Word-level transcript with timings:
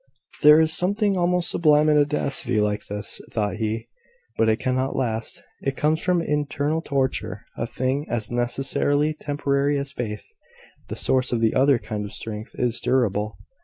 "There 0.41 0.59
is 0.59 0.73
something 0.75 1.15
almost 1.15 1.51
sublime 1.51 1.87
in 1.87 1.95
audacity 1.95 2.59
like 2.59 2.87
this," 2.87 3.21
thought 3.29 3.57
he. 3.57 3.87
"But 4.35 4.49
it 4.49 4.57
cannot 4.59 4.95
last. 4.95 5.43
It 5.61 5.77
comes 5.77 5.99
from 6.01 6.23
internal 6.23 6.81
torture 6.81 7.41
a 7.55 7.67
thing 7.67 8.09
as 8.09 8.31
necessarily 8.31 9.13
temporary 9.13 9.77
as 9.77 9.91
faith 9.91 10.25
(the 10.87 10.95
source 10.95 11.31
of 11.31 11.39
the 11.39 11.53
other 11.53 11.77
kind 11.77 12.03
of 12.03 12.13
strength) 12.13 12.55
is 12.57 12.79
durable. 12.79 13.37